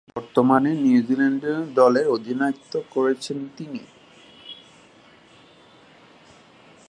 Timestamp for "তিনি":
3.57-3.81